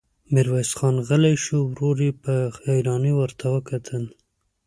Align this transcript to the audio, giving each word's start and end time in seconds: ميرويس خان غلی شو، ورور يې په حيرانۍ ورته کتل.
ميرويس 0.33 0.71
خان 0.79 0.95
غلی 1.07 1.35
شو، 1.43 1.59
ورور 1.71 1.97
يې 2.05 2.11
په 2.23 2.33
حيرانۍ 2.57 3.13
ورته 3.15 3.47
کتل. 3.69 4.03